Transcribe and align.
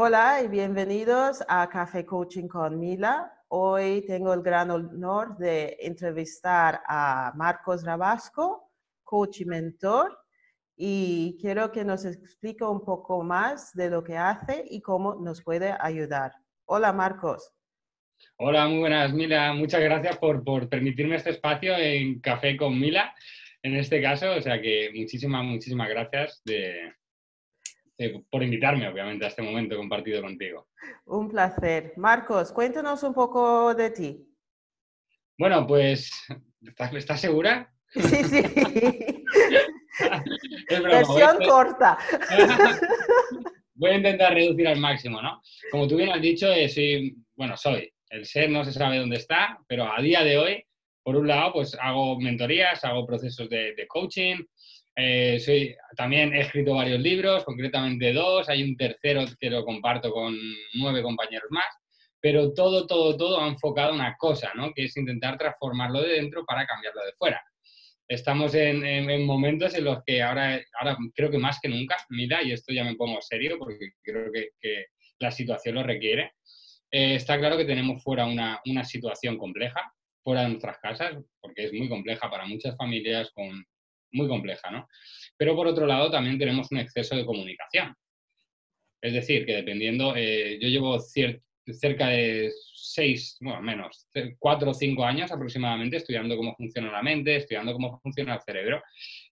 Hola 0.00 0.42
y 0.44 0.46
bienvenidos 0.46 1.42
a 1.48 1.68
Café 1.68 2.06
Coaching 2.06 2.46
con 2.46 2.78
Mila. 2.78 3.32
Hoy 3.48 4.04
tengo 4.06 4.32
el 4.32 4.42
gran 4.42 4.70
honor 4.70 5.36
de 5.38 5.76
entrevistar 5.80 6.82
a 6.86 7.32
Marcos 7.34 7.82
Rabasco, 7.82 8.70
coach 9.02 9.40
y 9.40 9.44
mentor, 9.44 10.16
y 10.76 11.36
quiero 11.40 11.72
que 11.72 11.84
nos 11.84 12.04
explique 12.04 12.62
un 12.62 12.84
poco 12.84 13.24
más 13.24 13.74
de 13.74 13.90
lo 13.90 14.04
que 14.04 14.16
hace 14.16 14.64
y 14.70 14.80
cómo 14.80 15.16
nos 15.16 15.42
puede 15.42 15.74
ayudar. 15.80 16.30
Hola 16.66 16.92
Marcos. 16.92 17.50
Hola, 18.36 18.68
muy 18.68 18.78
buenas 18.78 19.12
Mila. 19.12 19.52
Muchas 19.52 19.80
gracias 19.80 20.16
por, 20.18 20.44
por 20.44 20.68
permitirme 20.68 21.16
este 21.16 21.30
espacio 21.30 21.76
en 21.76 22.20
Café 22.20 22.56
con 22.56 22.78
Mila 22.78 23.12
en 23.64 23.74
este 23.74 24.00
caso. 24.00 24.30
O 24.36 24.40
sea 24.40 24.62
que 24.62 24.92
muchísimas, 24.94 25.44
muchísimas 25.44 25.88
gracias 25.88 26.40
por 28.30 28.42
invitarme, 28.42 28.88
obviamente, 28.88 29.24
a 29.24 29.28
este 29.28 29.42
momento 29.42 29.76
compartido 29.76 30.22
contigo. 30.22 30.68
Un 31.06 31.28
placer. 31.28 31.92
Marcos, 31.96 32.52
cuéntanos 32.52 33.02
un 33.02 33.12
poco 33.14 33.74
de 33.74 33.90
ti. 33.90 34.24
Bueno, 35.36 35.66
pues, 35.66 36.10
¿estás, 36.92 37.20
segura? 37.20 37.72
Sí, 37.88 38.00
sí. 38.00 38.42
Versión 40.68 41.38
corta. 41.48 41.98
voy 43.74 43.90
a 43.90 43.96
intentar 43.96 44.34
reducir 44.34 44.68
al 44.68 44.78
máximo, 44.78 45.22
¿no? 45.22 45.40
Como 45.70 45.86
tú 45.86 45.96
bien 45.96 46.10
has 46.10 46.20
dicho, 46.20 46.52
eh, 46.52 46.68
soy, 46.68 47.16
bueno, 47.36 47.56
soy. 47.56 47.92
El 48.10 48.24
ser 48.24 48.50
no 48.50 48.64
se 48.64 48.72
sabe 48.72 48.98
dónde 48.98 49.16
está, 49.16 49.58
pero 49.66 49.92
a 49.92 50.00
día 50.00 50.24
de 50.24 50.38
hoy 50.38 50.64
por 51.08 51.16
un 51.16 51.26
lado, 51.26 51.54
pues 51.54 51.74
hago 51.80 52.20
mentorías, 52.20 52.84
hago 52.84 53.06
procesos 53.06 53.48
de, 53.48 53.86
coaching, 53.88 54.44
eh, 55.00 55.38
soy, 55.38 55.76
también 55.96 56.34
he 56.34 56.40
escrito 56.40 56.74
varios 56.74 56.98
libros, 56.98 57.44
concretamente 57.44 58.12
dos, 58.12 58.48
hay 58.48 58.64
un 58.64 58.76
tercero 58.76 59.24
que 59.38 59.48
lo 59.48 59.64
comparto 59.64 60.10
con 60.10 60.36
nueve 60.74 61.02
compañeros 61.02 61.46
más, 61.50 61.66
pero 62.20 62.52
todo, 62.52 62.84
todo, 62.84 63.16
todo 63.16 63.40
ha 63.40 63.46
enfocado 63.46 63.94
una 63.94 64.16
cosa, 64.16 64.50
¿no? 64.56 64.72
Que 64.74 64.86
es 64.86 64.96
intentar 64.96 65.38
transformarlo 65.38 66.02
de 66.02 66.14
dentro 66.14 66.44
para 66.44 66.66
cambiarlo 66.66 67.04
de 67.04 67.12
fuera. 67.12 67.40
Estamos 68.08 68.54
en, 68.54 69.24
momentos 69.24 69.72
en 69.74 69.84
los 69.84 70.02
que 70.04 70.20
ahora, 70.20 70.60
ahora 70.80 70.96
creo 71.14 71.30
que 71.30 71.38
más 71.38 71.60
que 71.62 71.68
nunca, 71.68 71.96
mira, 72.08 72.42
y 72.42 72.50
esto 72.50 72.72
ya 72.72 72.82
me 72.82 72.96
pongo 72.96 73.20
serio 73.20 73.56
porque 73.56 73.92
creo 74.02 74.32
que, 74.32 74.86
la 75.20 75.30
situación 75.30 75.76
lo 75.76 75.82
requiere, 75.84 76.32
eh, 76.90 77.16
está 77.16 77.38
claro 77.38 77.56
que 77.56 77.64
tenemos 77.64 78.02
fuera 78.02 78.26
una, 78.26 78.60
una 78.66 78.84
situación 78.84 79.36
compleja, 79.36 79.92
fuera 80.24 80.42
de 80.42 80.48
nuestras 80.48 80.78
casas, 80.78 81.16
porque 81.40 81.64
es 81.64 81.72
muy 81.72 81.88
compleja 81.88 82.30
para 82.30 82.46
muchas 82.46 82.76
familias, 82.76 83.30
con, 83.32 83.64
muy 84.12 84.28
compleja, 84.28 84.70
¿no? 84.70 84.88
Pero 85.36 85.54
por 85.54 85.66
otro 85.66 85.86
lado 85.86 86.10
también 86.10 86.38
tenemos 86.38 86.70
un 86.70 86.78
exceso 86.78 87.16
de 87.16 87.24
comunicación. 87.24 87.94
Es 89.00 89.12
decir, 89.12 89.46
que 89.46 89.54
dependiendo, 89.54 90.14
eh, 90.16 90.58
yo 90.60 90.68
llevo 90.68 90.98
cerca 91.00 92.08
de 92.08 92.50
seis, 92.74 93.36
bueno, 93.40 93.60
menos, 93.62 94.08
cuatro 94.38 94.70
o 94.70 94.74
cinco 94.74 95.04
años 95.04 95.30
aproximadamente 95.30 95.98
estudiando 95.98 96.36
cómo 96.36 96.54
funciona 96.56 96.90
la 96.90 97.02
mente, 97.02 97.36
estudiando 97.36 97.72
cómo 97.72 98.00
funciona 98.00 98.34
el 98.34 98.40
cerebro. 98.40 98.82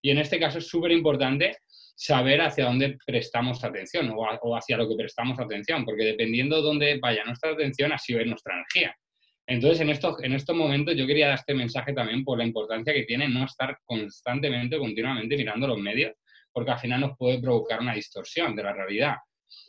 Y 0.00 0.10
en 0.10 0.18
este 0.18 0.38
caso 0.38 0.58
es 0.58 0.68
súper 0.68 0.92
importante 0.92 1.56
saber 1.96 2.42
hacia 2.42 2.66
dónde 2.66 2.98
prestamos 3.06 3.64
atención 3.64 4.10
o, 4.10 4.16
o, 4.18 4.56
hacia 4.56 4.76
lo 4.76 4.88
que 4.88 4.96
prestamos 4.96 5.40
atención, 5.40 5.84
porque 5.84 6.04
dependiendo 6.04 6.56
de 6.56 6.62
dónde 6.62 6.98
vaya 7.00 7.24
nuestra 7.24 7.52
atención, 7.52 7.92
así 7.92 8.12
va 8.14 8.22
nuestra 8.24 8.54
energía. 8.54 8.94
Entonces, 9.46 9.80
en 9.80 9.90
estos, 9.90 10.16
en 10.22 10.56
momentos 10.56 10.96
yo 10.96 11.06
quería 11.06 11.28
dar 11.28 11.38
este 11.38 11.54
mensaje 11.54 11.92
también 11.92 12.24
por 12.24 12.38
la 12.38 12.44
importancia 12.44 12.92
que 12.92 13.04
tiene 13.04 13.28
no 13.28 13.44
estar 13.44 13.78
constantemente, 13.84 14.78
continuamente 14.78 15.36
mirando 15.36 15.68
los 15.68 15.78
medios, 15.78 16.12
porque 16.52 16.72
al 16.72 16.78
final 16.78 17.00
nos 17.00 17.16
puede 17.16 17.40
provocar 17.40 17.80
una 17.80 17.94
distorsión 17.94 18.56
de 18.56 18.62
la 18.64 18.72
realidad. 18.72 19.16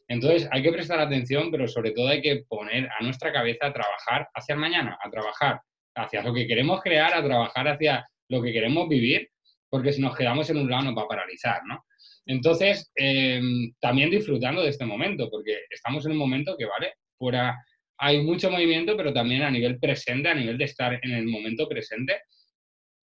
Entonces, 0.07 0.47
hay 0.51 0.63
que 0.63 0.71
prestar 0.71 0.99
atención, 0.99 1.51
pero 1.51 1.67
sobre 1.67 1.91
todo 1.91 2.07
hay 2.07 2.21
que 2.21 2.43
poner 2.47 2.89
a 2.97 3.03
nuestra 3.03 3.31
cabeza 3.31 3.67
a 3.67 3.73
trabajar 3.73 4.27
hacia 4.33 4.53
el 4.53 4.59
mañana, 4.59 4.97
a 5.03 5.09
trabajar 5.09 5.61
hacia 5.95 6.23
lo 6.23 6.33
que 6.33 6.47
queremos 6.47 6.81
crear, 6.81 7.13
a 7.13 7.23
trabajar 7.23 7.67
hacia 7.67 8.05
lo 8.29 8.41
que 8.41 8.51
queremos 8.51 8.87
vivir, 8.89 9.29
porque 9.69 9.93
si 9.93 10.01
nos 10.01 10.15
quedamos 10.15 10.49
en 10.49 10.57
un 10.57 10.69
lado 10.69 10.85
nos 10.85 10.97
va 10.97 11.03
a 11.03 11.07
paralizar, 11.07 11.61
¿no? 11.65 11.85
Entonces, 12.25 12.91
em, 12.95 13.73
también 13.79 14.09
disfrutando 14.09 14.61
de 14.61 14.69
este 14.69 14.85
momento, 14.85 15.29
porque 15.29 15.59
estamos 15.69 16.05
en 16.05 16.13
un 16.13 16.17
momento 16.17 16.55
que, 16.57 16.65
¿vale? 16.65 16.93
Fuera 17.17 17.57
hay 17.97 18.21
mucho 18.21 18.51
movimiento, 18.51 18.95
pero 18.95 19.13
también 19.13 19.43
a 19.43 19.51
nivel 19.51 19.79
presente, 19.79 20.29
a 20.29 20.35
nivel 20.35 20.57
de 20.57 20.65
estar 20.65 20.99
en 21.01 21.11
el 21.11 21.25
momento 21.25 21.67
presente, 21.67 22.21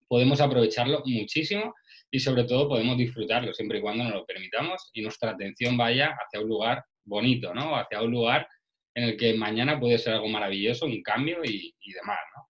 podemos 0.07 0.41
aprovecharlo 0.41 1.03
muchísimo 1.07 1.75
y 2.11 2.21
sobre 2.21 2.45
todo 2.45 2.69
podemos 2.69 2.99
disfrutarlo 2.99 3.55
siempre 3.55 3.79
y 3.79 3.81
cuando 3.81 4.05
nos 4.05 4.13
lo 4.13 4.27
permitamos 4.27 4.91
y 4.93 5.01
nuestra 5.01 5.31
atención 5.31 5.77
vaya 5.79 6.15
hacia 6.15 6.41
un 6.41 6.49
lugar 6.49 6.85
bonito, 7.05 7.55
¿no? 7.55 7.75
Hacia 7.75 8.03
un 8.03 8.11
lugar 8.11 8.47
en 8.95 9.05
el 9.05 9.17
que 9.17 9.33
mañana 9.33 9.81
puede 9.81 9.97
ser 9.97 10.13
algo 10.13 10.29
maravilloso, 10.29 10.85
un 10.85 11.03
cambio 11.03 11.39
y, 11.43 11.73
demás, 11.95 12.19
¿no? 12.37 12.49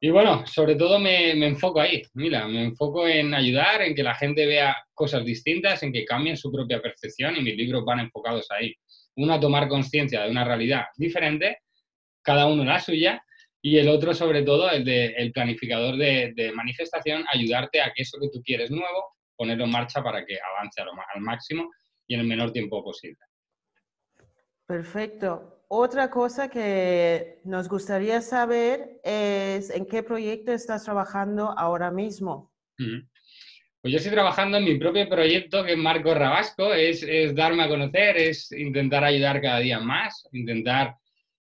Y 0.00 0.10
bueno, 0.10 0.46
sobre 0.46 0.76
todo 0.76 1.00
me, 1.00 1.34
me, 1.34 1.46
enfoco 1.46 1.80
ahí, 1.80 2.02
mira, 2.12 2.46
me 2.46 2.62
enfoco 2.62 3.08
en 3.08 3.34
ayudar, 3.34 3.82
en 3.82 3.94
que 3.94 4.02
la 4.02 4.14
gente 4.14 4.46
vea 4.46 4.76
cosas 4.92 5.24
distintas, 5.24 5.82
en 5.82 5.92
que 5.92 6.04
cambien 6.04 6.36
su 6.36 6.52
propia 6.52 6.80
percepción 6.80 7.36
y 7.36 7.42
mis 7.42 7.56
libros 7.56 7.84
van 7.84 8.00
enfocados 8.00 8.48
ahí. 8.50 8.72
Uno 9.16 9.34
a 9.34 9.40
tomar 9.40 9.66
conciencia 9.66 10.22
de 10.22 10.30
una 10.30 10.44
realidad 10.44 10.84
diferente 10.96 11.58
cada 12.24 12.46
uno 12.46 12.64
la 12.64 12.80
suya, 12.80 13.22
y 13.66 13.78
el 13.78 13.88
otro, 13.88 14.12
sobre 14.12 14.42
todo, 14.42 14.70
el 14.70 14.84
de 14.84 15.06
el 15.16 15.32
planificador 15.32 15.96
de, 15.96 16.52
manifestación, 16.54 17.24
ayudarte 17.32 17.80
a 17.80 17.94
que 17.94 18.02
eso 18.02 18.18
que 18.20 18.28
tú 18.28 18.42
quieres 18.42 18.70
nuevo, 18.70 19.16
ponerlo 19.36 19.64
en 19.64 19.70
marcha 19.70 20.02
para 20.02 20.26
que 20.26 20.38
avance 20.38 20.82
al 20.82 21.20
máximo 21.22 21.70
y 22.06 22.12
en 22.12 22.20
el 22.20 22.26
menor 22.26 22.52
tiempo 22.52 22.84
posible. 22.84 23.20
Perfecto. 24.66 25.62
Otra 25.68 26.10
cosa 26.10 26.50
que 26.50 27.40
nos 27.44 27.66
gustaría 27.66 28.20
saber 28.20 29.00
es 29.02 29.70
en 29.70 29.86
qué 29.86 30.02
proyecto 30.02 30.52
estás 30.52 30.84
trabajando 30.84 31.58
ahora 31.58 31.90
mismo. 31.90 32.52
Pues 32.76 33.92
yo 33.92 33.96
estoy 33.96 34.12
trabajando 34.12 34.58
en 34.58 34.64
mi 34.64 34.78
propio 34.78 35.08
proyecto, 35.08 35.64
que 35.64 35.72
es 35.72 35.78
Marco 35.78 36.12
Rabasco, 36.12 36.74
es, 36.74 37.02
es 37.02 37.34
darme 37.34 37.62
a 37.62 37.68
conocer, 37.68 38.18
es 38.18 38.52
intentar 38.52 39.04
ayudar 39.04 39.40
cada 39.40 39.60
día 39.60 39.80
más, 39.80 40.28
intentar 40.32 40.96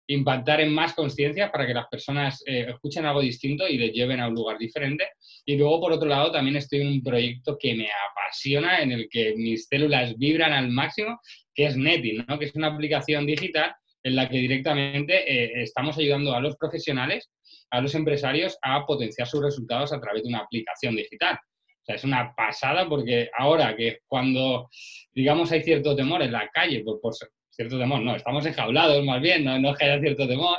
impactar 0.08 0.60
en 0.62 0.72
más 0.72 0.94
conciencia 0.94 1.52
para 1.52 1.66
que 1.66 1.74
las 1.74 1.86
personas 1.88 2.42
eh, 2.46 2.66
escuchen 2.68 3.04
algo 3.04 3.20
distinto 3.20 3.68
y 3.68 3.76
les 3.76 3.92
lleven 3.92 4.20
a 4.20 4.28
un 4.28 4.34
lugar 4.34 4.58
diferente. 4.58 5.04
Y 5.44 5.56
luego, 5.56 5.80
por 5.80 5.92
otro 5.92 6.08
lado, 6.08 6.32
también 6.32 6.56
estoy 6.56 6.80
en 6.80 6.88
un 6.88 7.02
proyecto 7.02 7.56
que 7.58 7.74
me 7.74 7.88
apasiona, 8.10 8.80
en 8.80 8.92
el 8.92 9.08
que 9.10 9.34
mis 9.36 9.66
células 9.66 10.16
vibran 10.16 10.52
al 10.52 10.70
máximo, 10.70 11.20
que 11.54 11.66
es 11.66 11.76
Netting, 11.76 12.24
¿no? 12.26 12.38
que 12.38 12.46
es 12.46 12.54
una 12.54 12.68
aplicación 12.68 13.26
digital 13.26 13.74
en 14.02 14.16
la 14.16 14.28
que 14.28 14.38
directamente 14.38 15.30
eh, 15.30 15.62
estamos 15.62 15.98
ayudando 15.98 16.34
a 16.34 16.40
los 16.40 16.56
profesionales, 16.56 17.30
a 17.70 17.80
los 17.80 17.94
empresarios, 17.94 18.56
a 18.62 18.86
potenciar 18.86 19.28
sus 19.28 19.42
resultados 19.42 19.92
a 19.92 20.00
través 20.00 20.22
de 20.22 20.30
una 20.30 20.38
aplicación 20.38 20.96
digital. 20.96 21.36
O 21.36 21.84
sea, 21.84 21.96
es 21.96 22.04
una 22.04 22.34
pasada 22.34 22.88
porque 22.88 23.28
ahora 23.36 23.76
que 23.76 23.98
cuando, 24.06 24.70
digamos, 25.12 25.52
hay 25.52 25.62
cierto 25.62 25.94
temor 25.94 26.22
en 26.22 26.32
la 26.32 26.48
calle 26.48 26.82
por, 26.82 26.98
por, 27.00 27.14
cierto 27.58 27.76
temor, 27.76 28.00
no, 28.02 28.14
estamos 28.14 28.46
enjaulados 28.46 29.04
más 29.04 29.20
bien, 29.20 29.44
no, 29.44 29.58
no 29.58 29.72
es 29.72 29.78
que 29.78 29.84
haya 29.84 30.00
cierto 30.00 30.28
temor, 30.28 30.58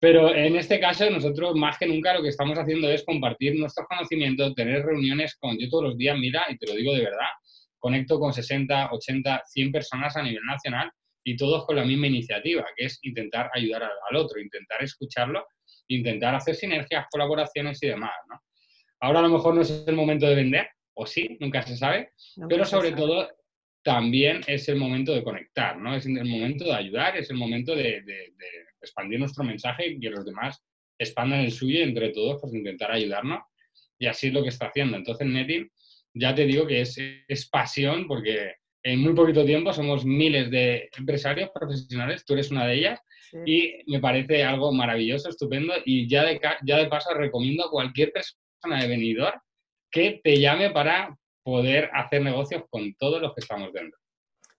pero 0.00 0.34
en 0.34 0.56
este 0.56 0.80
caso 0.80 1.08
nosotros 1.10 1.54
más 1.54 1.78
que 1.78 1.86
nunca 1.86 2.12
lo 2.12 2.22
que 2.22 2.30
estamos 2.30 2.58
haciendo 2.58 2.90
es 2.90 3.04
compartir 3.04 3.56
nuestros 3.56 3.86
conocimientos, 3.86 4.52
tener 4.56 4.84
reuniones 4.84 5.36
con, 5.38 5.56
yo 5.56 5.68
todos 5.68 5.84
los 5.84 5.96
días, 5.96 6.18
mira, 6.18 6.44
y 6.48 6.58
te 6.58 6.66
lo 6.66 6.74
digo 6.74 6.92
de 6.92 7.04
verdad, 7.04 7.28
conecto 7.78 8.18
con 8.18 8.32
60, 8.32 8.90
80, 8.90 9.42
100 9.46 9.72
personas 9.72 10.16
a 10.16 10.22
nivel 10.24 10.42
nacional 10.44 10.90
y 11.22 11.36
todos 11.36 11.64
con 11.64 11.76
la 11.76 11.84
misma 11.84 12.08
iniciativa, 12.08 12.64
que 12.76 12.86
es 12.86 12.98
intentar 13.02 13.48
ayudar 13.54 13.84
al, 13.84 14.16
otro, 14.16 14.40
intentar 14.40 14.82
escucharlo, 14.82 15.46
intentar 15.86 16.34
hacer 16.34 16.56
sinergias, 16.56 17.06
colaboraciones 17.10 17.80
y 17.84 17.86
demás, 17.86 18.14
¿no? 18.28 18.40
Ahora 19.00 19.20
a 19.20 19.22
lo 19.22 19.28
mejor 19.28 19.54
no 19.54 19.60
es 19.60 19.84
el 19.86 19.94
momento 19.94 20.26
de 20.26 20.34
vender, 20.34 20.68
o 20.94 21.06
sí, 21.06 21.36
nunca 21.38 21.62
se 21.62 21.76
sabe, 21.76 22.10
pero 22.48 22.64
sobre 22.64 22.90
todo 22.90 23.28
también 23.88 24.42
es 24.46 24.68
el 24.68 24.76
momento 24.76 25.14
de 25.14 25.24
conectar, 25.24 25.78
¿no? 25.78 25.96
Es 25.96 26.04
el 26.04 26.22
momento 26.26 26.66
de 26.66 26.74
ayudar, 26.74 27.16
es 27.16 27.30
el 27.30 27.38
momento 27.38 27.74
de, 27.74 28.04
expandir 28.82 29.18
nuestro 29.18 29.44
mensaje 29.44 29.88
y 29.88 29.98
que 29.98 30.10
los 30.10 30.26
demás 30.26 30.62
expandan 30.98 31.40
el 31.40 31.52
suyo 31.52 31.78
y 31.78 31.82
entre 31.82 32.10
todos 32.10 32.38
pues 32.38 32.52
intentar 32.52 32.92
ayudarnos. 32.92 33.40
Y 33.98 34.04
así 34.04 34.26
es 34.26 34.34
lo 34.34 34.42
que 34.42 34.50
está 34.50 34.66
haciendo. 34.66 34.98
Entonces, 34.98 35.26
Netting, 35.26 35.70
ya 36.12 36.34
te 36.34 36.44
digo 36.44 36.66
que 36.66 36.82
es, 36.82 36.98
es 37.26 37.48
pasión 37.48 38.06
porque 38.06 38.56
en 38.82 39.00
muy 39.00 39.14
poquito 39.14 39.42
tiempo 39.46 39.72
somos 39.72 40.04
miles 40.04 40.50
de 40.50 40.90
empresarios 40.98 41.48
profesionales, 41.54 42.26
tú 42.26 42.34
eres 42.34 42.50
una 42.50 42.66
de 42.66 42.74
ellas, 42.74 43.00
y 43.46 43.72
me 43.86 44.00
parece 44.00 44.44
algo 44.44 44.70
maravilloso, 44.70 45.30
estupendo, 45.30 45.72
y 45.86 46.06
ya 46.06 46.24
de, 46.24 46.38
ya 46.62 46.76
de 46.76 46.86
paso 46.88 47.14
recomiendo 47.14 47.64
a 47.64 47.70
cualquier 47.70 48.12
persona 48.12 48.82
de 48.82 48.88
venidor 48.88 49.32
que 49.90 50.20
te 50.22 50.38
llame 50.38 50.70
para 50.70 51.16
poder 51.48 51.88
hacer 51.94 52.22
negocios 52.22 52.64
con 52.68 52.94
todos 52.96 53.22
los 53.22 53.32
que 53.34 53.40
estamos 53.40 53.72
dentro. 53.72 53.98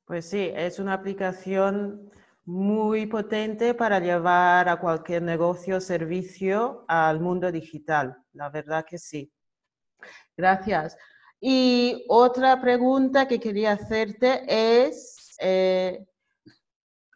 Pues 0.06 0.28
sí, 0.28 0.52
es 0.56 0.80
una 0.80 0.94
aplicación 0.94 2.10
muy 2.46 3.06
potente 3.06 3.76
para 3.76 4.00
llevar 4.00 4.68
a 4.68 4.80
cualquier 4.80 5.22
negocio 5.22 5.78
o 5.78 5.82
servicio 5.82 6.86
al 6.88 7.20
mundo 7.20 7.52
digital. 7.52 8.18
La 8.34 8.50
verdad 8.50 8.86
que 8.90 8.98
sí. 8.98 9.32
Gracias. 10.36 10.98
Y 11.40 12.06
otra 12.10 12.60
pregunta 12.60 13.28
que 13.28 13.40
quería 13.40 13.74
hacerte 13.74 14.42
es, 14.48 15.36
eh, 15.40 16.08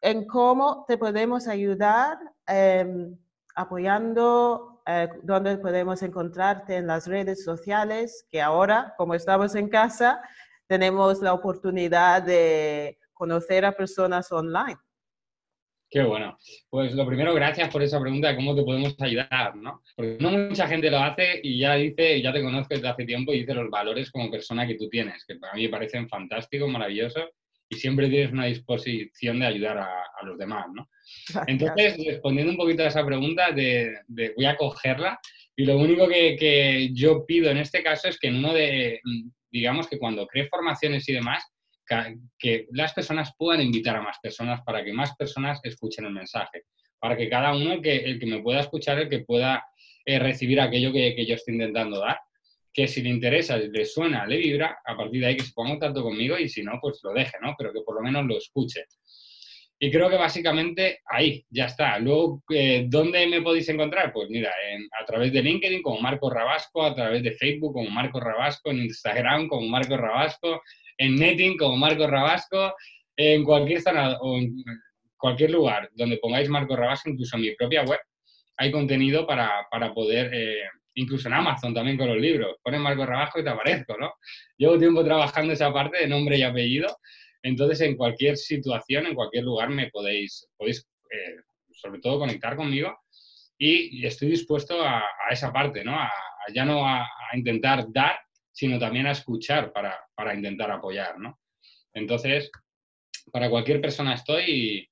en 0.02 0.28
cómo 0.28 0.86
te 0.88 1.00
podemos 1.00 1.48
ayudar 1.48 2.20
em, 2.46 3.18
apoyando, 3.56 4.73
eh, 4.86 5.08
donde 5.22 5.58
podemos 5.58 6.02
encontrarte 6.04 6.76
en 6.76 6.88
las 6.88 7.08
redes 7.08 7.44
sociales, 7.44 8.28
que 8.30 8.42
ahora, 8.42 8.94
como 8.98 9.16
estamos 9.16 9.56
en 9.56 9.70
casa, 9.70 10.22
tenemos 10.68 11.22
la 11.22 11.34
oportunidad 11.34 12.24
de 12.24 12.98
conocer 13.14 13.66
a 13.66 13.72
personas 13.72 14.32
online. 14.32 14.78
Qué 15.90 16.02
bueno. 16.02 16.38
Pues 16.70 16.94
lo 16.96 17.06
primero, 17.06 17.34
gracias 17.36 17.70
por 17.70 17.84
esa 17.84 18.02
pregunta 18.02 18.30
de 18.30 18.36
cómo 18.36 18.56
te 18.56 18.64
podemos 18.64 18.96
ayudar, 19.00 19.56
¿no? 19.56 19.84
Porque 19.96 20.18
no 20.20 20.32
mucha 20.32 20.68
gente 20.68 20.90
lo 20.90 20.98
hace 20.98 21.40
y 21.44 21.60
ya 21.60 21.76
dice, 21.76 22.20
ya 22.22 22.34
te 22.34 22.42
conozco 22.42 22.74
desde 22.74 22.90
hace 22.90 23.06
tiempo 23.06 23.32
y 23.32 23.42
dice 23.42 23.54
los 23.54 23.70
valores 23.70 24.10
como 24.10 24.32
persona 24.32 24.66
que 24.66 24.76
tú 24.76 24.90
tienes, 24.90 25.24
que 25.26 25.36
para 25.36 25.54
mí 25.54 25.64
me 25.64 25.70
parecen 25.70 26.10
fantásticos, 26.10 26.68
maravillosos 26.68 27.30
y 27.70 27.76
siempre 27.76 28.10
tienes 28.10 28.32
una 28.32 28.46
disposición 28.46 29.40
de 29.40 29.46
ayudar 29.46 29.78
a, 29.80 29.90
los 30.24 30.38
demás, 30.38 30.68
¿no? 30.74 30.88
Entonces, 31.48 31.98
respondiendo 32.06 32.52
un 32.52 32.58
poquito 32.58 32.84
a 32.84 32.88
esa 32.88 33.06
pregunta, 33.06 33.52
de, 33.52 33.94
voy 34.08 34.46
a 34.46 34.56
cogerla 34.56 35.20
y 35.56 35.66
lo 35.66 35.78
único 35.78 36.08
que, 36.08 36.38
que 36.38 36.92
yo 36.94 37.26
pido 37.26 37.52
en 37.52 37.58
este 37.58 37.84
caso 37.84 38.08
es 38.08 38.18
que 38.18 38.30
en 38.30 38.38
uno 38.38 38.54
de, 38.54 39.02
digamos 39.52 39.88
que 39.88 40.00
cuando 40.00 40.26
crees 40.28 40.50
formaciones 40.50 41.08
y 41.10 41.14
demás, 41.14 41.44
que 42.40 42.68
las 42.72 42.94
personas 42.94 43.34
puedan 43.38 43.62
invitar 43.62 43.96
a 43.96 44.02
más 44.02 44.18
personas 44.22 44.62
para 44.66 44.84
que 44.84 44.94
más 44.94 45.16
personas 45.16 45.60
escuchen 45.64 46.06
el 46.06 46.14
mensaje, 46.14 46.64
para 47.00 47.18
que 47.18 47.30
cada 47.30 47.56
uno, 47.56 47.74
el 47.74 47.82
que, 47.82 47.98
el 47.98 48.20
que 48.20 48.26
me 48.26 48.42
pueda 48.42 48.62
escuchar, 48.62 49.00
el 49.00 49.10
que 49.10 49.20
pueda 49.20 49.66
eh, 50.06 50.20
recibir 50.20 50.60
aquello 50.60 50.92
que, 50.92 51.16
que, 51.16 51.26
yo 51.26 51.36
estoy 51.36 51.56
intentando 51.56 52.00
dar, 52.00 52.20
que 52.74 52.88
si 52.88 53.02
le 53.02 53.10
interesa, 53.10 53.58
le 53.58 53.86
suena, 53.86 54.26
le 54.26 54.38
vibra, 54.38 54.80
a 54.84 54.98
partir 54.98 55.22
de 55.22 55.28
ahí 55.28 55.38
que 55.38 55.44
se 55.44 55.54
ponga 55.54 55.74
un 55.74 55.80
tanto 55.80 56.02
conmigo 56.02 56.38
y 56.38 56.50
si 56.50 56.64
no, 56.64 56.80
pues 56.82 57.00
lo 57.04 57.14
deje, 57.14 57.38
¿no? 57.42 57.56
Pero 57.58 57.72
que 57.72 57.82
por 57.82 57.96
lo 57.96 58.02
menos 58.02 58.26
lo 58.26 58.38
escuche. 58.38 58.86
Y 59.80 59.92
creo 59.92 60.10
que 60.10 60.16
básicamente 60.16 61.02
ahí, 61.06 61.46
ya 61.50 61.66
está. 61.66 62.00
Luego, 62.00 62.42
eh, 62.50 62.86
¿dónde 62.88 63.28
me 63.28 63.42
podéis 63.42 63.68
encontrar? 63.70 64.14
Pues 64.14 64.30
mira, 64.30 64.52
a 65.00 65.06
través 65.06 65.34
de 65.34 65.44
LinkedIn 65.44 65.82
como 65.82 66.00
Marco 66.00 66.30
Rabasco, 66.30 66.84
a 66.84 66.96
través 66.96 67.22
de 67.22 67.34
Facebook 67.34 67.74
como 67.74 67.90
Marco 67.90 68.20
Rabasco, 68.20 68.72
en 68.72 68.84
Instagram 68.84 69.48
como 69.48 69.68
Marco 69.68 69.98
Rabasco, 69.98 70.62
en 70.98 71.16
Netting 71.16 71.58
como 71.58 71.76
Marco 71.76 72.08
Rabasco, 72.08 72.74
en 73.18 73.44
cualquier 73.44 73.82
o 74.22 74.38
en 74.38 74.56
cualquier 75.18 75.52
lugar 75.52 75.90
donde 75.94 76.18
pongáis 76.18 76.50
Marco 76.50 76.76
Rabasco, 76.76 77.10
incluso 77.10 77.36
en 77.36 77.42
mi 77.44 77.56
propia 77.56 77.84
web, 77.84 78.00
hay 78.58 78.72
contenido 78.72 79.26
para, 79.28 79.68
poder, 79.94 80.34
eh, 80.34 80.64
incluso 80.96 81.28
en 81.28 81.34
Amazon 81.34 81.74
también 81.74 81.98
con 81.98 82.08
los 82.08 82.18
libros, 82.18 82.58
pones 82.64 82.80
Marco 82.80 83.06
Rabasco 83.06 83.40
y 83.40 83.44
te 83.44 83.50
aparezco, 83.50 83.98
¿no? 83.98 84.14
Llevo 84.58 84.78
tiempo 84.78 85.04
trabajando 85.04 85.54
esa 85.54 85.72
parte 85.74 86.00
de 86.00 86.08
nombre 86.08 86.38
y 86.38 86.44
apellido, 86.44 86.98
entonces 87.42 87.82
en 87.82 87.98
cualquier 87.98 88.38
situación, 88.38 89.08
en 89.08 89.16
cualquier 89.16 89.44
lugar 89.44 89.70
me 89.70 89.90
podéis, 89.90 90.48
podéis 90.58 90.88
eh, 91.12 91.36
sobre 91.72 92.00
todo 92.00 92.20
conectar 92.20 92.56
conmigo 92.56 92.98
y, 93.58 94.06
estoy 94.06 94.30
dispuesto 94.30 94.82
a, 94.82 95.04
esa 95.30 95.52
parte, 95.52 95.84
¿no? 95.84 95.96
A, 95.96 96.12
ya 96.54 96.66
no 96.66 96.86
a 96.86 97.08
intentar 97.34 97.86
dar, 97.92 98.20
sino 98.52 98.80
también 98.80 99.08
a 99.08 99.12
escuchar 99.12 99.72
para, 99.74 100.36
intentar 100.36 100.72
apoyar, 100.72 101.20
¿no? 101.20 101.40
Entonces, 101.94 102.52
para 103.32 103.50
cualquier 103.50 103.82
persona 103.82 104.14
estoy 104.14 104.90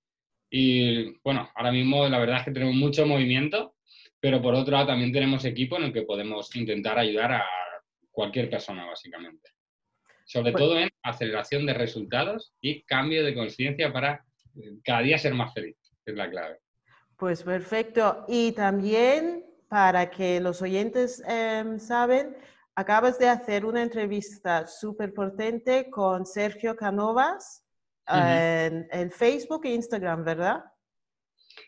y, 0.50 1.20
bueno, 1.24 1.50
ahora 1.56 1.72
mismo 1.72 2.08
la 2.10 2.20
verdad 2.20 2.40
es 2.40 2.46
que 2.46 2.52
tenemos 2.52 2.76
mucho 2.76 3.06
movimiento, 3.06 3.76
pero 4.22 4.42
por 4.42 4.54
otro 4.54 4.72
lado 4.72 4.88
también 4.88 5.12
tenemos 5.12 5.44
equipo 5.44 5.78
en 5.78 5.84
el 5.86 5.94
que 5.94 6.04
podemos 6.04 6.56
intentar 6.56 6.98
ayudar 6.98 7.34
a 7.34 7.46
cualquier 8.12 8.50
persona, 8.50 8.86
básicamente. 8.86 9.50
Sobre 10.26 10.54
todo 10.54 10.78
en 10.80 10.90
aceleración 11.04 11.66
de 11.66 11.74
resultados 11.74 12.54
y 12.62 12.84
cambio 12.84 13.26
de 13.26 13.34
conciencia 13.34 13.92
para 13.92 14.24
eh, 14.56 14.78
cada 14.84 15.02
día 15.02 15.18
ser 15.18 15.34
más 15.34 15.54
feliz, 15.54 15.76
es 16.06 16.16
la 16.16 16.30
clave. 16.30 16.60
Pues 17.18 17.44
perfecto. 17.44 18.26
Y 18.28 18.52
también 18.54 19.44
para 19.68 20.10
que 20.10 20.40
los 20.40 20.62
oyentes 20.62 21.24
eh, 21.28 21.64
saben, 21.80 22.38
acabas 22.76 23.18
de 23.18 23.30
hacer 23.30 23.66
una 23.66 23.82
entrevista 23.82 24.68
súper 24.68 25.14
potente 25.14 25.90
con 25.90 26.26
Sergio 26.26 26.76
Canovas 26.76 27.66
en, 28.08 29.12
Facebook 29.12 29.66
e 29.66 29.74
Instagram, 29.74 30.24
¿verdad? 30.24 30.66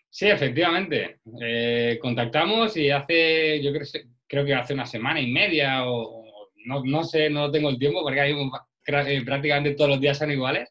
Sí, 0.09 0.27
efectivamente. 0.27 1.19
Eh, 1.41 1.97
contactamos 2.01 2.77
y 2.77 2.89
hace, 2.91 3.61
yo 3.63 3.71
creo, 3.71 3.87
creo, 4.27 4.45
que 4.45 4.53
hace 4.53 4.73
una 4.73 4.85
semana 4.85 5.19
y 5.19 5.31
media 5.31 5.89
o, 5.89 6.49
no, 6.65 6.83
no, 6.85 7.03
sé, 7.03 7.29
no 7.29 7.49
tengo 7.51 7.69
el 7.69 7.79
tiempo 7.79 8.03
porque 8.03 8.21
hay, 8.21 8.31
eh, 8.33 9.21
prácticamente 9.25 9.75
todos 9.75 9.89
los 9.89 9.99
días 9.99 10.17
son 10.17 10.31
iguales. 10.31 10.69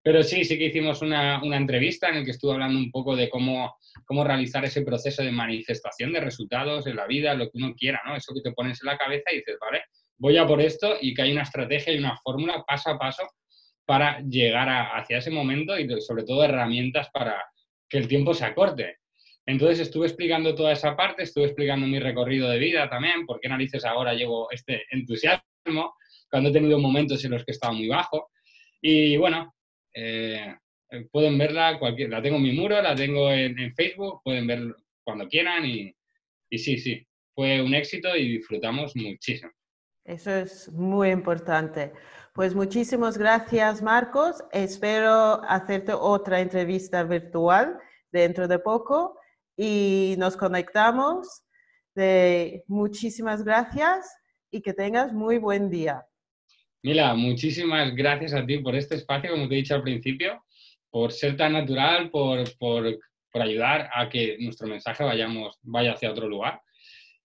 Pero 0.00 0.22
sí, 0.22 0.44
sí 0.44 0.56
que 0.56 0.66
hicimos 0.66 1.02
una, 1.02 1.42
una 1.42 1.56
entrevista 1.56 2.08
en 2.08 2.20
la 2.20 2.24
que 2.24 2.30
estuve 2.30 2.52
hablando 2.52 2.78
un 2.78 2.90
poco 2.90 3.16
de 3.16 3.28
cómo, 3.28 3.76
cómo 4.04 4.24
realizar 4.24 4.64
ese 4.64 4.82
proceso 4.82 5.22
de 5.22 5.32
manifestación 5.32 6.12
de 6.12 6.20
resultados 6.20 6.86
en 6.86 6.96
la 6.96 7.06
vida, 7.06 7.34
lo 7.34 7.50
que 7.50 7.58
uno 7.58 7.74
quiera, 7.74 8.00
¿no? 8.06 8.16
Eso 8.16 8.32
que 8.32 8.40
te 8.40 8.52
pones 8.52 8.80
en 8.80 8.86
la 8.86 8.96
cabeza 8.96 9.32
y 9.32 9.38
dices, 9.38 9.56
vale, 9.60 9.82
voy 10.16 10.36
a 10.36 10.46
por 10.46 10.60
esto 10.60 10.96
y 11.00 11.14
que 11.14 11.22
hay 11.22 11.32
una 11.32 11.42
estrategia 11.42 11.92
y 11.92 11.98
una 11.98 12.16
fórmula 12.16 12.64
paso 12.66 12.90
a 12.90 12.98
paso 12.98 13.24
para 13.84 14.20
llegar 14.20 14.68
hacia 14.68 15.18
ese 15.18 15.30
momento 15.30 15.78
y 15.78 15.88
sobre 16.00 16.24
todo 16.24 16.44
herramientas 16.44 17.08
para 17.12 17.42
que 17.88 17.98
el 17.98 18.08
tiempo 18.08 18.34
se 18.34 18.44
acorte. 18.44 18.98
Entonces 19.46 19.80
estuve 19.80 20.06
explicando 20.06 20.54
toda 20.54 20.72
esa 20.72 20.94
parte, 20.94 21.22
estuve 21.22 21.46
explicando 21.46 21.86
mi 21.86 21.98
recorrido 21.98 22.50
de 22.50 22.58
vida 22.58 22.88
también, 22.90 23.24
por 23.24 23.40
qué 23.40 23.48
narices 23.48 23.84
ahora 23.84 24.12
llevo 24.12 24.50
este 24.50 24.84
entusiasmo, 24.90 25.94
cuando 26.30 26.50
he 26.50 26.52
tenido 26.52 26.78
momentos 26.78 27.24
en 27.24 27.30
los 27.30 27.44
que 27.44 27.52
estaba 27.52 27.72
muy 27.72 27.88
bajo. 27.88 28.30
Y 28.82 29.16
bueno, 29.16 29.54
eh, 29.94 30.54
pueden 31.10 31.38
verla, 31.38 31.78
cualquier, 31.78 32.10
la 32.10 32.20
tengo 32.20 32.36
en 32.36 32.42
mi 32.42 32.52
muro, 32.52 32.80
la 32.82 32.94
tengo 32.94 33.30
en, 33.32 33.74
Facebook, 33.74 34.20
pueden 34.22 34.46
ver 34.46 34.62
cuando 35.02 35.26
quieran 35.26 35.64
y, 35.64 35.94
y, 36.50 36.58
sí, 36.58 36.78
sí, 36.78 37.06
fue 37.34 37.62
un 37.62 37.74
éxito 37.74 38.14
y 38.16 38.36
disfrutamos 38.36 38.94
muchísimo. 38.96 39.50
Eso 40.04 40.30
es 40.30 40.70
muy 40.72 41.10
importante. 41.10 41.92
Pues 42.38 42.54
muchísimas 42.54 43.18
gracias, 43.18 43.82
Marcos. 43.82 44.36
Espero 44.52 45.42
hacerte 45.42 45.92
otra 45.92 46.40
entrevista 46.40 47.02
virtual 47.02 47.76
dentro 48.12 48.46
de 48.46 48.60
poco 48.60 49.18
y 49.56 50.14
nos 50.18 50.36
conectamos. 50.36 51.42
De, 51.96 52.62
muchísimas 52.68 53.42
gracias 53.42 54.06
y 54.52 54.60
que 54.62 54.72
tengas 54.72 55.12
muy 55.12 55.38
buen 55.38 55.68
día. 55.68 56.06
Mila, 56.84 57.12
muchísimas 57.14 57.92
gracias 57.96 58.32
a 58.34 58.46
ti 58.46 58.58
por 58.58 58.76
este 58.76 58.94
espacio, 58.94 59.32
como 59.32 59.48
te 59.48 59.54
he 59.54 59.56
dicho 59.56 59.74
al 59.74 59.82
principio, 59.82 60.44
por 60.90 61.10
ser 61.10 61.36
tan 61.36 61.54
natural, 61.54 62.08
por, 62.08 62.56
por, 62.56 63.00
por 63.32 63.42
ayudar 63.42 63.90
a 63.92 64.08
que 64.08 64.36
nuestro 64.38 64.68
mensaje 64.68 65.02
vayamos, 65.02 65.58
vaya 65.62 65.94
hacia 65.94 66.12
otro 66.12 66.28
lugar. 66.28 66.60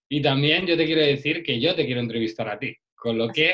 Y 0.08 0.20
también 0.20 0.66
yo 0.66 0.76
te 0.76 0.86
quiero 0.86 1.02
decir 1.02 1.44
que 1.44 1.60
yo 1.60 1.76
te 1.76 1.86
quiero 1.86 2.00
entrevistar 2.00 2.48
a 2.48 2.58
ti, 2.58 2.74
con 2.96 3.16
lo 3.16 3.28
que 3.28 3.52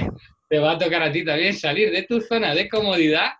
te 0.51 0.59
va 0.59 0.73
a 0.73 0.79
tocar 0.79 1.03
a 1.03 1.13
ti 1.13 1.25
también 1.25 1.55
salir 1.55 1.93
de 1.93 2.03
tu 2.03 2.21
zona 2.21 2.55
de 2.55 2.69
comodidad. 2.69 3.31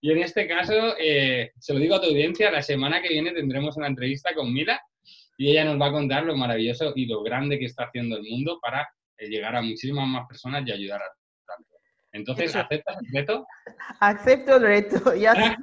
Y 0.00 0.12
en 0.12 0.18
este 0.18 0.46
caso, 0.46 0.94
eh, 0.98 1.50
se 1.58 1.74
lo 1.74 1.80
digo 1.80 1.96
a 1.96 2.00
tu 2.00 2.06
audiencia, 2.06 2.50
la 2.50 2.62
semana 2.62 3.02
que 3.02 3.08
viene 3.08 3.32
tendremos 3.32 3.76
una 3.76 3.88
entrevista 3.88 4.32
con 4.34 4.52
Mila 4.52 4.80
y 5.36 5.50
ella 5.50 5.64
nos 5.64 5.80
va 5.80 5.86
a 5.88 5.92
contar 5.92 6.24
lo 6.24 6.36
maravilloso 6.36 6.92
y 6.94 7.06
lo 7.06 7.22
grande 7.22 7.58
que 7.58 7.64
está 7.64 7.84
haciendo 7.84 8.16
el 8.16 8.22
mundo 8.22 8.60
para 8.62 8.88
eh, 9.18 9.28
llegar 9.28 9.56
a 9.56 9.62
muchísimas 9.62 10.06
más 10.06 10.28
personas 10.28 10.62
y 10.64 10.70
ayudar 10.72 11.02
a 11.02 11.10
entonces, 12.12 12.56
¿aceptas 12.56 12.96
el 13.00 13.12
reto? 13.12 13.46
Acepto 14.00 14.56
el 14.56 14.62
reto, 14.62 15.14
ya 15.14 15.32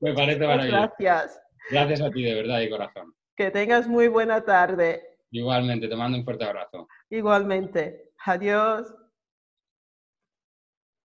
Me 0.00 0.14
parece 0.14 0.46
maravilloso. 0.46 0.92
Gracias. 0.98 1.40
Gracias 1.70 2.00
a 2.00 2.10
ti, 2.10 2.22
de 2.22 2.34
verdad, 2.34 2.60
y 2.60 2.70
corazón. 2.70 3.12
Que 3.36 3.50
tengas 3.50 3.88
muy 3.88 4.06
buena 4.08 4.44
tarde. 4.44 5.02
Igualmente, 5.30 5.88
te 5.88 5.96
mando 5.96 6.18
un 6.18 6.24
fuerte 6.24 6.44
abrazo. 6.44 6.86
Igualmente. 7.10 8.11
Adiós. 8.24 9.01